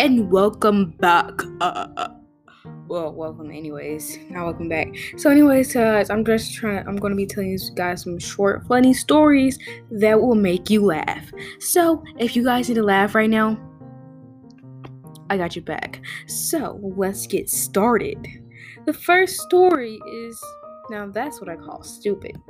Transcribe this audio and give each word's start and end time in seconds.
and 0.00 0.30
welcome 0.30 0.94
back. 0.98 1.42
Uh, 1.60 1.86
uh, 1.94 2.08
well, 2.88 3.12
welcome 3.12 3.50
anyways. 3.50 4.18
Now, 4.30 4.46
welcome 4.46 4.66
back. 4.66 4.88
So, 5.18 5.28
anyways, 5.28 5.74
guys, 5.74 6.08
I'm 6.08 6.24
just 6.24 6.54
trying. 6.54 6.88
I'm 6.88 6.96
gonna 6.96 7.14
be 7.14 7.26
telling 7.26 7.50
you 7.50 7.58
guys 7.74 8.04
some 8.04 8.18
short, 8.18 8.66
funny 8.66 8.94
stories 8.94 9.58
that 9.90 10.18
will 10.18 10.34
make 10.34 10.70
you 10.70 10.86
laugh. 10.86 11.30
So, 11.58 12.02
if 12.18 12.34
you 12.34 12.42
guys 12.42 12.70
need 12.70 12.76
to 12.76 12.82
laugh 12.82 13.14
right 13.14 13.28
now, 13.28 13.60
I 15.28 15.36
got 15.36 15.54
you 15.54 15.60
back. 15.60 16.00
So, 16.26 16.80
let's 16.96 17.26
get 17.26 17.50
started. 17.50 18.26
The 18.86 18.94
first 18.94 19.42
story 19.42 20.00
is 20.10 20.42
now 20.88 21.08
that's 21.08 21.42
what 21.42 21.50
I 21.50 21.56
call 21.56 21.82
stupid. 21.82 22.40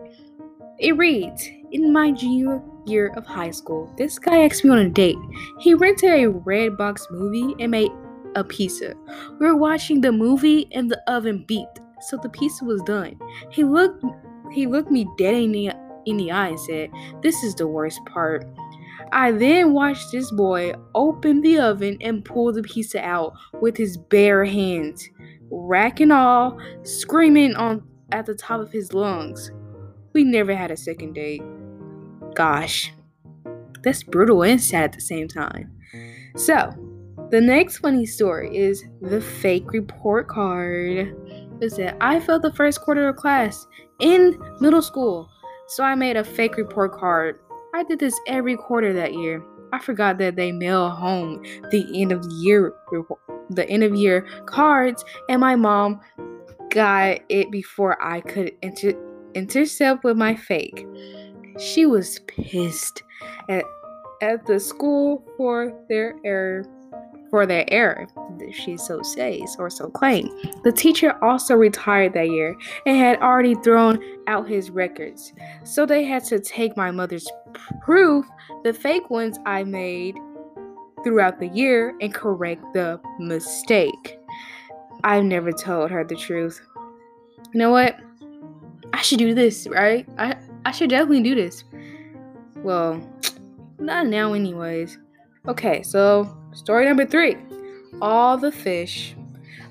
It 0.79 0.97
reads 0.97 1.51
In 1.73 1.93
my 1.93 2.13
junior 2.13 2.63
year 2.87 3.13
of 3.17 3.27
high 3.27 3.51
school, 3.51 3.93
this 3.97 4.19
guy 4.19 4.45
asked 4.45 4.65
me 4.65 4.71
on 4.71 4.79
a 4.79 4.89
date. 4.89 5.19
He 5.59 5.75
rented 5.75 6.11
a 6.11 6.33
Redbox 6.33 7.11
movie 7.11 7.55
and 7.59 7.71
made 7.71 7.91
a 8.35 8.45
pizza. 8.45 8.95
We 9.39 9.47
were 9.47 9.57
watching 9.57 10.01
the 10.01 10.13
movie 10.13 10.69
and 10.73 10.91
the 10.91 11.01
oven 11.11 11.45
beeped, 11.49 11.79
so 12.01 12.19
the 12.23 12.29
pizza 12.29 12.65
was 12.65 12.83
done. 12.83 13.19
He 13.51 13.65
looked 13.65 14.05
he 14.53 14.67
looked 14.67 14.91
me 14.91 15.07
dead 15.17 15.35
in 15.35 15.53
the 15.53 15.73
in 16.07 16.17
the 16.17 16.31
eye 16.31 16.49
and 16.49 16.61
said, 16.61 16.91
This 17.23 17.43
is 17.43 17.55
the 17.55 17.67
worst 17.67 18.01
part. 18.07 18.45
I 19.13 19.33
then 19.33 19.73
watched 19.73 20.13
this 20.13 20.31
boy 20.31 20.73
open 20.95 21.41
the 21.41 21.59
oven 21.59 21.99
and 22.01 22.25
pull 22.25 22.53
the 22.53 22.63
pizza 22.63 23.05
out 23.05 23.35
with 23.61 23.77
his 23.77 23.97
bare 23.97 24.45
hands, 24.45 25.09
rack 25.51 26.01
and 26.01 26.13
all, 26.13 26.59
screaming 26.83 27.55
on 27.57 27.83
at 28.13 28.27
the 28.27 28.35
top 28.35 28.61
of 28.61 28.73
his 28.73 28.93
lungs. 28.93 29.51
We 30.13 30.25
never 30.25 30.55
had 30.55 30.71
a 30.71 30.77
second 30.77 31.15
date. 31.15 31.43
Gosh, 32.35 32.93
that's 33.83 34.03
brutal 34.03 34.43
and 34.43 34.61
sad 34.61 34.85
at 34.85 34.93
the 34.93 35.01
same 35.01 35.29
time. 35.29 35.71
So, 36.37 36.73
the 37.31 37.41
next 37.41 37.79
funny 37.79 38.07
story 38.07 38.57
is 38.57 38.85
the 39.01 39.21
fake 39.21 39.73
report 39.73 40.29
card. 40.29 41.15
It 41.61 41.97
I 42.01 42.21
failed 42.21 42.43
the 42.43 42.53
first 42.53 42.81
quarter 42.81 43.09
of 43.09 43.17
class 43.17 43.67
in 44.01 44.39
middle 44.61 44.83
school, 44.83 45.29
so 45.69 45.85
I 45.85 45.95
made 45.95 46.17
a 46.17 46.25
fake 46.25 46.57
report 46.57 46.93
card. 46.93 47.39
I 47.75 47.85
did 47.85 47.99
this 47.99 48.19
every 48.27 48.57
quarter 48.57 48.93
that 48.95 49.15
year. 49.15 49.45
I 49.73 49.79
forgot 49.79 50.19
that 50.19 50.37
they 50.37 50.51
mail 50.51 50.91
home 50.91 51.45
the 51.71 51.87
end 51.95 52.13
of 52.13 52.25
year 52.31 52.75
the 53.51 53.69
end 53.69 53.83
of 53.85 53.95
year 53.95 54.27
cards, 54.47 55.05
and 55.29 55.41
my 55.41 55.57
mom 55.57 56.01
got 56.71 57.19
it 57.29 57.51
before 57.51 58.03
I 58.03 58.21
could 58.21 58.53
inter- 58.63 58.99
intercept 59.35 60.05
with 60.05 60.17
my 60.17 60.35
fake. 60.35 60.87
She 61.61 61.87
was 61.87 62.19
pissed 62.21 63.03
at, 63.49 63.65
at 64.23 64.47
the 64.47 64.59
school 64.59 65.25
for 65.37 65.73
their 65.89 66.17
error 66.25 66.65
for 67.31 67.47
their 67.47 67.65
error, 67.73 68.09
she 68.53 68.77
so 68.77 69.01
says 69.03 69.57
or 69.59 69.71
so 69.71 69.89
claimed. 69.89 70.31
The 70.65 70.73
teacher 70.73 71.17
also 71.25 71.55
retired 71.55 72.13
that 72.15 72.29
year 72.29 72.57
and 72.85 72.97
had 72.97 73.21
already 73.21 73.55
thrown 73.55 74.03
out 74.27 74.49
his 74.49 74.69
records. 74.71 75.33
So 75.63 75.87
they 75.87 76.03
had 76.05 76.25
to 76.25 76.41
take 76.41 76.77
my 76.77 76.91
mother's 76.91 77.29
proof, 77.81 78.27
the 78.65 78.73
fake 78.73 79.09
ones 79.11 79.39
I 79.47 79.63
made 79.63 80.17
throughout 81.05 81.39
the 81.39 81.49
year, 81.49 81.95
and 82.01 82.13
correct 82.13 82.65
the 82.75 83.01
mistake. 83.21 84.19
I've 85.05 85.25
never 85.25 85.53
told 85.53 85.91
her 85.93 86.05
the 86.05 86.17
truth. 86.17 86.61
You 87.55 87.59
know 87.59 87.71
what? 87.71 87.97
I 88.93 89.03
should 89.03 89.19
do 89.19 89.35
this, 89.35 89.67
right? 89.69 90.07
I, 90.19 90.37
I 90.65 90.73
should 90.73 90.91
definitely 90.91 91.23
do 91.23 91.35
this. 91.35 91.65
Well, 92.57 93.01
not 93.79 94.07
now, 94.07 94.33
anyways. 94.33 94.99
Okay, 95.49 95.83
so 95.83 96.37
story 96.53 96.87
number 96.87 97.07
three 97.07 97.37
all 98.01 98.37
the 98.37 98.53
fish. 98.53 99.15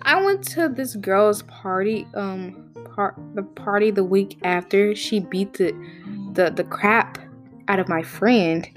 I 0.03 0.21
went 0.23 0.43
to 0.49 0.69
this 0.69 0.95
girl's 0.95 1.43
party, 1.43 2.07
um, 2.13 2.71
part 2.95 3.15
the 3.35 3.43
party 3.43 3.91
the 3.91 4.03
week 4.03 4.37
after 4.43 4.95
she 4.95 5.19
beat 5.19 5.53
the, 5.53 5.73
the 6.33 6.51
the 6.51 6.63
crap 6.63 7.17
out 7.67 7.79
of 7.79 7.87
my 7.87 8.01
friend. 8.01 8.67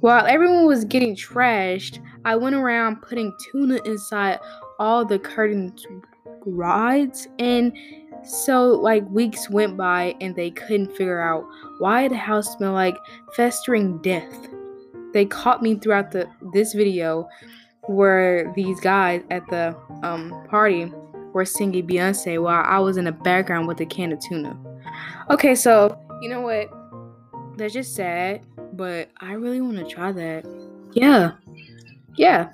While 0.00 0.26
everyone 0.26 0.66
was 0.66 0.84
getting 0.84 1.16
trashed, 1.16 1.98
I 2.24 2.36
went 2.36 2.54
around 2.54 3.02
putting 3.02 3.32
tuna 3.50 3.80
inside 3.84 4.38
all 4.78 5.04
the 5.04 5.18
curtain 5.18 5.74
rides 6.46 7.26
and 7.38 7.76
so, 8.24 8.66
like, 8.66 9.08
weeks 9.10 9.48
went 9.50 9.76
by 9.76 10.14
and 10.20 10.34
they 10.34 10.50
couldn't 10.50 10.96
figure 10.96 11.20
out 11.20 11.44
why 11.78 12.08
the 12.08 12.16
house 12.16 12.56
smelled 12.56 12.74
like 12.74 12.96
festering 13.34 13.98
death. 13.98 14.48
They 15.12 15.24
caught 15.24 15.62
me 15.62 15.76
throughout 15.76 16.10
the 16.10 16.28
this 16.52 16.74
video 16.74 17.28
where 17.86 18.52
these 18.54 18.78
guys 18.80 19.22
at 19.30 19.46
the 19.48 19.74
um, 20.02 20.44
party 20.48 20.92
were 21.32 21.44
singing 21.44 21.86
Beyonce 21.86 22.42
while 22.42 22.62
I 22.66 22.78
was 22.78 22.96
in 22.96 23.04
the 23.04 23.12
background 23.12 23.66
with 23.66 23.80
a 23.80 23.86
can 23.86 24.12
of 24.12 24.20
tuna. 24.20 24.58
Okay, 25.30 25.54
so 25.54 25.98
you 26.20 26.28
know 26.28 26.40
what? 26.40 26.68
That's 27.56 27.72
just 27.72 27.94
sad, 27.94 28.44
but 28.74 29.10
I 29.20 29.32
really 29.32 29.60
want 29.60 29.78
to 29.78 29.84
try 29.84 30.12
that. 30.12 30.44
Yeah, 30.92 31.32
yeah, 32.16 32.50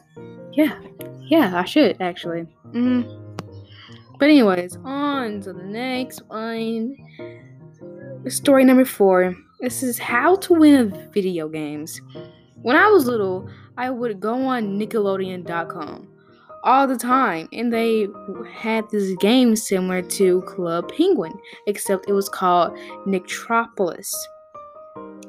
yeah, 0.52 0.78
yeah. 1.22 1.58
I 1.58 1.64
should 1.64 2.00
actually. 2.00 2.46
Mm. 2.72 3.23
But 4.19 4.28
anyways, 4.28 4.78
on 4.84 5.41
to 5.42 5.52
the 5.52 5.62
next 5.62 6.22
one. 6.28 6.97
Story 8.28 8.64
number 8.64 8.84
four. 8.84 9.34
This 9.60 9.82
is 9.82 9.98
how 9.98 10.36
to 10.36 10.54
win 10.54 11.10
video 11.12 11.48
games. 11.48 12.00
When 12.62 12.76
I 12.76 12.88
was 12.88 13.06
little, 13.06 13.48
I 13.76 13.91
would 13.91 14.20
go 14.20 14.34
on 14.47 14.78
Nickelodeon.com 14.78 16.08
all 16.64 16.86
the 16.86 16.97
time, 16.97 17.48
and 17.52 17.72
they 17.72 18.08
had 18.50 18.88
this 18.91 19.14
game 19.16 19.54
similar 19.54 20.00
to 20.00 20.41
Club 20.42 20.91
Penguin, 20.96 21.32
except 21.66 22.08
it 22.08 22.14
was 22.14 22.28
called 22.28 22.76
Nicktropolis. 23.06 24.14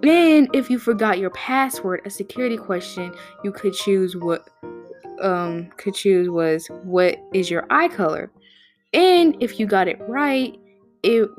And 0.04 0.50
if 0.54 0.70
you 0.70 0.80
forgot 0.80 1.20
your 1.20 1.32
password, 1.32 2.02
a 2.06 2.10
security 2.10 2.58
question 2.58 3.14
you 3.44 3.52
could 3.52 3.74
choose 3.74 4.16
what 4.16 4.48
um 5.22 5.70
could 5.78 5.96
choose 5.96 6.30
was 6.30 6.68
what 6.84 7.18
is 7.34 7.50
your 7.50 7.66
eye 7.70 7.88
color? 7.88 8.32
And 8.96 9.36
if 9.42 9.60
you 9.60 9.68
got 9.68 9.88
it 9.88 10.00
right, 10.08 10.58
it 11.04 11.30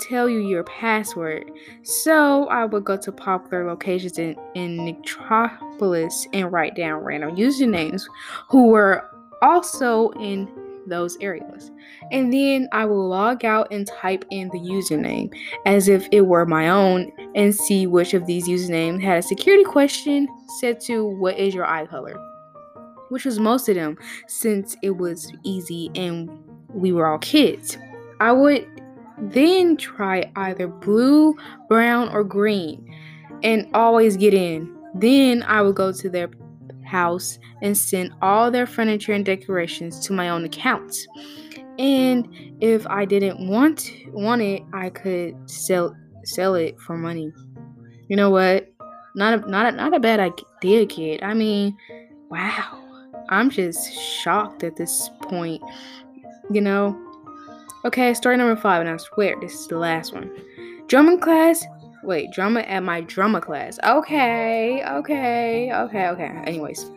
tell 0.00 0.28
you 0.28 0.38
your 0.38 0.64
password. 0.64 1.50
So 1.82 2.46
I 2.48 2.64
would 2.64 2.84
go 2.84 2.96
to 2.96 3.12
popular 3.12 3.66
locations 3.66 4.18
in, 4.18 4.36
in 4.54 4.84
Nicktropolis 4.84 6.26
and 6.32 6.50
write 6.50 6.74
down 6.74 7.02
random 7.04 7.36
usernames 7.36 8.02
who 8.48 8.68
were 8.68 9.08
also 9.42 10.10
in 10.12 10.48
those 10.86 11.16
areas. 11.20 11.70
And 12.10 12.32
then 12.32 12.68
I 12.72 12.84
will 12.84 13.08
log 13.08 13.44
out 13.44 13.68
and 13.70 13.86
type 13.86 14.24
in 14.30 14.48
the 14.48 14.58
username 14.58 15.32
as 15.66 15.88
if 15.88 16.08
it 16.10 16.22
were 16.22 16.46
my 16.46 16.68
own 16.68 17.12
and 17.36 17.54
see 17.54 17.86
which 17.86 18.14
of 18.14 18.26
these 18.26 18.48
usernames 18.48 19.02
had 19.02 19.18
a 19.18 19.22
security 19.22 19.64
question 19.64 20.26
set 20.58 20.80
to 20.82 21.06
what 21.06 21.38
is 21.38 21.54
your 21.54 21.66
eye 21.66 21.86
color. 21.86 22.18
Which 23.10 23.24
was 23.24 23.38
most 23.38 23.68
of 23.68 23.74
them 23.74 23.98
since 24.26 24.74
it 24.82 24.96
was 24.96 25.30
easy 25.44 25.90
and 25.94 26.30
we 26.74 26.92
were 26.92 27.06
all 27.06 27.18
kids. 27.18 27.78
I 28.20 28.32
would 28.32 28.66
then 29.18 29.76
try 29.76 30.30
either 30.36 30.68
blue, 30.68 31.36
brown, 31.68 32.08
or 32.10 32.24
green 32.24 32.92
and 33.42 33.68
always 33.74 34.16
get 34.16 34.34
in. 34.34 34.74
Then 34.94 35.42
I 35.44 35.62
would 35.62 35.74
go 35.74 35.92
to 35.92 36.08
their 36.08 36.30
house 36.84 37.38
and 37.62 37.76
send 37.76 38.12
all 38.20 38.50
their 38.50 38.66
furniture 38.66 39.12
and 39.12 39.24
decorations 39.24 40.00
to 40.06 40.12
my 40.12 40.28
own 40.28 40.44
accounts. 40.44 41.06
And 41.78 42.28
if 42.60 42.86
I 42.86 43.04
didn't 43.04 43.48
want 43.48 43.90
want 44.08 44.42
it, 44.42 44.62
I 44.72 44.90
could 44.90 45.34
sell 45.48 45.96
sell 46.24 46.54
it 46.54 46.78
for 46.80 46.96
money. 46.96 47.32
You 48.08 48.16
know 48.16 48.30
what? 48.30 48.68
Not 49.14 49.44
a, 49.44 49.50
not 49.50 49.72
a, 49.72 49.76
not 49.76 49.94
a 49.94 50.00
bad 50.00 50.20
idea, 50.20 50.86
kid. 50.86 51.22
I 51.22 51.34
mean, 51.34 51.76
wow. 52.30 52.78
I'm 53.28 53.50
just 53.50 53.92
shocked 53.94 54.62
at 54.64 54.76
this 54.76 55.10
point 55.22 55.62
you 56.50 56.60
know? 56.60 56.98
Okay, 57.84 58.14
story 58.14 58.36
number 58.36 58.60
five, 58.60 58.80
and 58.80 58.90
I 58.90 58.96
swear 58.96 59.34
this 59.40 59.54
is 59.54 59.66
the 59.66 59.78
last 59.78 60.12
one. 60.12 60.30
Drama 60.86 61.18
class. 61.18 61.64
Wait, 62.04 62.30
drama 62.32 62.60
at 62.60 62.82
my 62.82 63.00
drama 63.00 63.40
class. 63.40 63.78
Okay, 63.84 64.84
okay, 64.84 65.72
okay, 65.72 66.08
okay. 66.08 66.42
Anyways, 66.46 66.90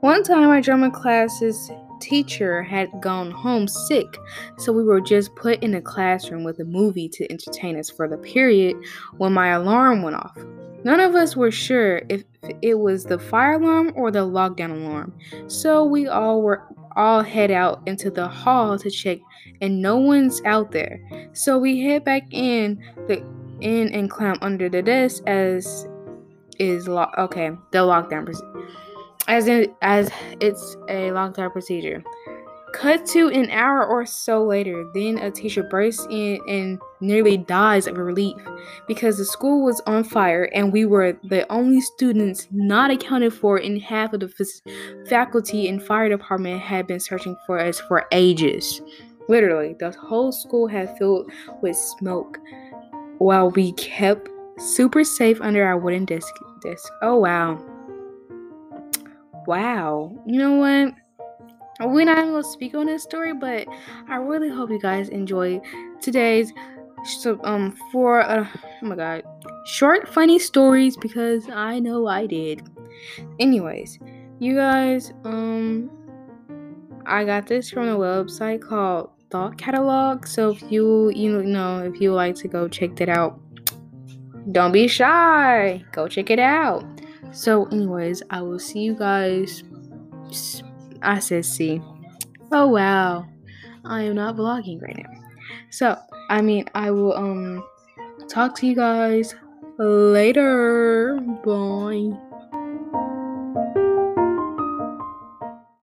one 0.00 0.22
time 0.22 0.48
my 0.48 0.60
drama 0.60 0.90
class's 0.90 1.70
teacher 2.00 2.62
had 2.62 2.88
gone 3.00 3.30
home 3.30 3.66
sick, 3.66 4.18
so 4.58 4.72
we 4.72 4.84
were 4.84 5.00
just 5.00 5.34
put 5.36 5.62
in 5.62 5.74
a 5.74 5.80
classroom 5.80 6.44
with 6.44 6.58
a 6.60 6.64
movie 6.64 7.08
to 7.08 7.30
entertain 7.30 7.78
us 7.78 7.88
for 7.88 8.06
the 8.06 8.18
period 8.18 8.76
when 9.16 9.32
my 9.32 9.48
alarm 9.48 10.02
went 10.02 10.16
off. 10.16 10.36
None 10.84 11.00
of 11.00 11.14
us 11.14 11.34
were 11.34 11.50
sure 11.50 12.02
if 12.10 12.24
it 12.60 12.78
was 12.78 13.04
the 13.04 13.18
fire 13.18 13.54
alarm 13.54 13.92
or 13.96 14.10
the 14.10 14.26
lockdown 14.26 14.70
alarm, 14.70 15.14
so 15.46 15.82
we 15.82 16.06
all 16.06 16.42
were 16.42 16.62
all 16.96 17.22
head 17.22 17.50
out 17.50 17.82
into 17.86 18.10
the 18.10 18.28
hall 18.28 18.78
to 18.78 18.90
check, 18.90 19.18
and 19.60 19.80
no 19.80 19.96
one's 19.96 20.40
out 20.44 20.70
there. 20.72 21.00
So 21.32 21.58
we 21.58 21.80
head 21.80 22.04
back 22.04 22.22
in 22.30 22.82
the 23.08 23.24
in 23.60 23.92
and 23.92 24.10
climb 24.10 24.36
under 24.42 24.68
the 24.68 24.82
desk 24.82 25.22
as 25.26 25.88
is 26.58 26.88
lock. 26.88 27.14
Okay, 27.18 27.50
the 27.72 27.78
lockdown. 27.78 28.28
as 29.28 29.46
in 29.46 29.74
as 29.82 30.10
it's 30.40 30.76
a 30.88 31.10
term 31.34 31.50
procedure. 31.50 32.02
Cut 32.74 33.06
to 33.06 33.28
an 33.28 33.50
hour 33.50 33.86
or 33.86 34.04
so 34.04 34.44
later, 34.44 34.84
then 34.94 35.18
a 35.18 35.30
teacher 35.30 35.62
bursts 35.62 36.08
in 36.10 36.40
and 36.48 36.80
nearly 37.00 37.36
dies 37.36 37.86
of 37.86 37.96
relief 37.96 38.36
because 38.88 39.16
the 39.16 39.24
school 39.24 39.64
was 39.64 39.80
on 39.86 40.02
fire 40.02 40.50
and 40.52 40.72
we 40.72 40.84
were 40.84 41.16
the 41.22 41.50
only 41.52 41.80
students 41.80 42.48
not 42.50 42.90
accounted 42.90 43.32
for, 43.32 43.58
and 43.58 43.80
half 43.80 44.12
of 44.12 44.20
the 44.20 44.60
faculty 45.08 45.68
and 45.68 45.84
fire 45.84 46.08
department 46.08 46.60
had 46.60 46.88
been 46.88 46.98
searching 46.98 47.36
for 47.46 47.60
us 47.60 47.78
for 47.78 48.06
ages. 48.10 48.82
Literally, 49.28 49.76
the 49.78 49.92
whole 49.92 50.32
school 50.32 50.66
had 50.66 50.98
filled 50.98 51.30
with 51.62 51.76
smoke 51.76 52.38
while 53.18 53.50
we 53.50 53.70
kept 53.74 54.28
super 54.58 55.04
safe 55.04 55.40
under 55.40 55.64
our 55.64 55.78
wooden 55.78 56.04
desk. 56.04 56.34
desk. 56.60 56.92
Oh, 57.02 57.18
wow. 57.18 57.64
Wow. 59.46 60.20
You 60.26 60.38
know 60.38 60.56
what? 60.56 60.94
We're 61.80 62.04
not 62.04 62.24
going 62.24 62.42
to 62.42 62.48
speak 62.48 62.74
on 62.74 62.86
this 62.86 63.02
story, 63.02 63.34
but 63.34 63.66
I 64.08 64.16
really 64.16 64.48
hope 64.48 64.70
you 64.70 64.80
guys 64.80 65.08
enjoy 65.08 65.60
today's 66.00 66.52
so 67.04 67.38
um 67.44 67.76
for 67.92 68.22
uh, 68.22 68.46
oh 68.82 68.86
my 68.86 68.96
god 68.96 69.22
short 69.66 70.08
funny 70.08 70.38
stories 70.38 70.96
because 70.96 71.48
I 71.50 71.78
know 71.78 72.06
I 72.06 72.26
did. 72.26 72.62
Anyways, 73.38 73.98
you 74.38 74.54
guys 74.54 75.12
um 75.24 75.90
I 77.06 77.24
got 77.24 77.46
this 77.46 77.70
from 77.70 77.88
a 77.88 77.96
website 77.96 78.62
called 78.62 79.10
Thought 79.30 79.58
Catalog. 79.58 80.26
So 80.26 80.50
if 80.50 80.62
you 80.70 81.10
you 81.10 81.42
know 81.42 81.80
if 81.80 82.00
you 82.00 82.12
like 82.12 82.36
to 82.36 82.48
go 82.48 82.68
check 82.68 82.96
that 82.96 83.08
out, 83.08 83.38
don't 84.52 84.72
be 84.72 84.88
shy. 84.88 85.84
Go 85.92 86.08
check 86.08 86.30
it 86.30 86.38
out. 86.38 86.84
So 87.32 87.66
anyways, 87.66 88.22
I 88.30 88.40
will 88.42 88.58
see 88.58 88.80
you 88.80 88.94
guys 88.94 89.64
I 91.04 91.18
said 91.18 91.44
see. 91.44 91.80
Oh 92.52 92.68
wow. 92.68 93.26
I 93.84 94.02
am 94.02 94.14
not 94.14 94.36
vlogging 94.36 94.80
right 94.80 94.96
now. 94.96 95.20
So, 95.70 95.96
I 96.30 96.40
mean, 96.40 96.64
I 96.74 96.90
will 96.90 97.14
um 97.14 97.62
talk 98.28 98.56
to 98.56 98.66
you 98.66 98.74
guys 98.74 99.34
later. 99.78 101.18
Bye. 101.44 102.10